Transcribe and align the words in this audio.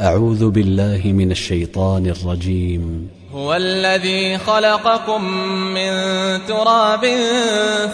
أعوذ 0.00 0.50
بالله 0.50 1.00
من 1.04 1.30
الشيطان 1.30 2.06
الرجيم. 2.06 3.08
هو 3.34 3.54
الذي 3.54 4.38
خلقكم 4.38 5.24
من 5.74 5.90
تراب 6.48 7.04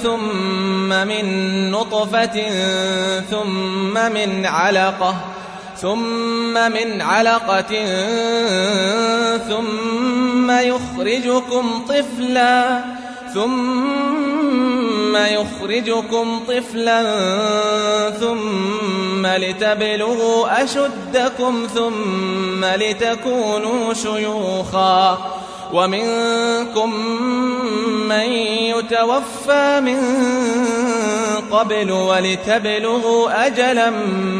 ثم 0.02 0.88
من 0.88 1.24
نطفة 1.70 2.36
ثم 3.30 3.94
من 4.12 4.46
علقة 4.46 5.14
ثم 5.76 6.54
من 6.54 7.00
علقة 7.00 7.72
ثم 9.48 10.50
يخرجكم 10.50 11.84
طفلا 11.88 12.84
ثم 13.34 14.93
يخرجكم 15.16 16.40
طفلا 16.48 17.00
ثم 18.20 19.26
لتبلغوا 19.26 20.64
أشدكم 20.64 21.66
ثم 21.74 22.64
لتكونوا 22.64 23.94
شيوخا. 23.94 25.18
ومنكم 25.72 26.94
من 28.08 28.32
يتوفى 28.72 29.80
من 29.80 30.00
قبل 31.50 31.92
ولتبلغوا 31.92 33.46
أجلا 33.46 33.90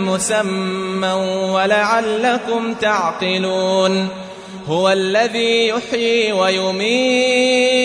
مسمى 0.07 1.13
ولعلكم 1.53 2.75
تعقلون. 2.75 4.09
هو 4.69 4.89
الذي 4.89 5.69
يحيي 5.69 6.33
ويميت. 6.33 7.85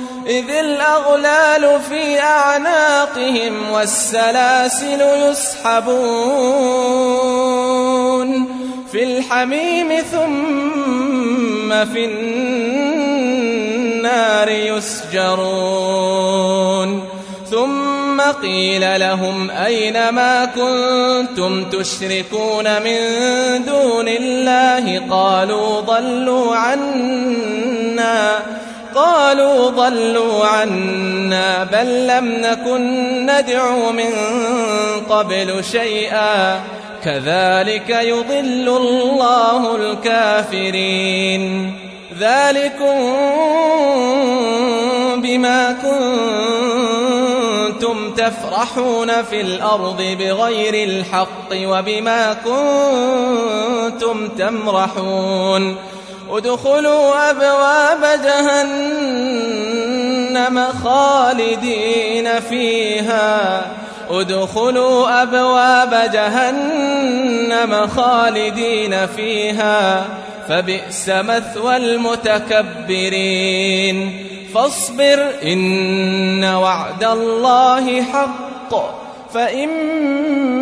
إذ 0.27 0.49
الأغلال 0.49 1.79
في 1.89 2.19
أعناقهم 2.19 3.71
والسلاسل 3.71 5.01
يسحبون 5.01 5.91
في 8.91 9.03
الحميم 9.03 9.89
ثم 10.11 11.85
في 11.85 12.05
النار 14.01 14.49
يسجرون 14.49 15.91
ثم 17.51 18.21
قيل 18.21 18.99
لهم 18.99 19.51
أين 19.51 20.09
ما 20.09 20.45
كنتم 20.45 21.69
تشركون 21.69 22.81
من 22.81 22.97
دون 23.65 24.07
الله؟ 24.07 25.07
قالوا 25.09 25.81
ضلوا 25.81 26.55
عنا 26.55 28.39
قالوا 28.95 29.69
ضلوا 29.69 30.45
عنا 30.45 31.63
بل 31.63 32.07
لم 32.07 32.25
نكن 32.25 33.25
ندعو 33.25 33.91
من 33.91 34.13
قبل 35.09 35.63
شيئا. 35.63 36.59
كذلك 37.03 37.89
يضل 37.89 38.77
الله 38.77 39.75
الكافرين. 39.75 41.73
ذلكم 42.19 43.13
بما 45.21 45.77
كنتم 47.71 48.13
تفرحون 48.13 49.23
في 49.23 49.41
الأرض 49.41 50.01
بغير 50.19 50.73
الحق 50.89 51.49
وبما 51.53 52.33
كنتم 52.33 54.27
تمرحون. 54.27 55.75
ادخلوا 56.31 57.29
أبواب 57.29 58.19
جهنم 58.23 58.63
خالدين 60.83 62.39
فيها. 62.39 63.61
ادخلوا 64.09 65.21
أبواب 65.23 66.09
جهنم 66.13 67.87
خالدين 67.87 69.07
فيها. 69.07 70.05
فبئس 70.49 71.09
مثوى 71.09 71.77
المتكبرين. 71.77 73.07
فاصبر 74.53 75.31
إن 75.43 76.43
وعد 76.43 77.03
الله 77.03 78.01
حق. 78.01 79.01
فإما 79.33 80.61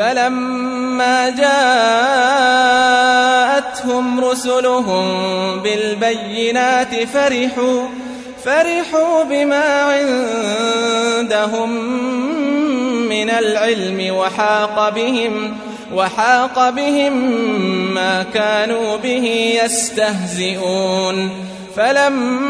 فلما 0.00 1.28
جاءتهم 3.60 4.24
رسلهم 4.24 5.06
بالبينات 5.60 6.94
فرحوا 6.94 7.82
فرحوا 8.44 9.24
بما 9.24 9.82
عندهم 9.82 11.70
من 13.08 13.30
العلم 13.30 14.16
وحاق 14.16 14.88
بهم 14.88 15.56
وحاق 15.94 16.70
بهم 16.70 17.12
ما 17.94 18.22
كانوا 18.34 18.96
به 18.96 19.56
يستهزئون. 19.64 21.30
فلما 21.76 22.40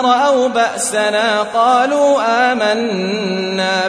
رأوا 0.00 0.48
بأسنا 0.48 1.42
قالوا 1.42 2.22
آمنا 2.52 3.31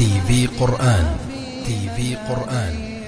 تي 0.00 0.20
في 0.20 0.46
قرآن. 0.46 1.16
تي 1.66 1.90
في 1.96 2.14
قرآن. 2.14 2.99